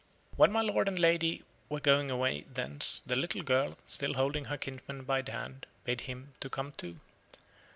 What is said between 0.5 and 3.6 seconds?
my lord and lady were going away thence, the little